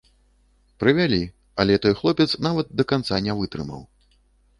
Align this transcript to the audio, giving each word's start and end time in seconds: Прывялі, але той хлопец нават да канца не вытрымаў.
Прывялі, 0.83 1.19
але 1.63 1.73
той 1.83 1.93
хлопец 1.99 2.27
нават 2.47 2.73
да 2.81 2.87
канца 2.93 3.21
не 3.27 3.33
вытрымаў. 3.43 3.81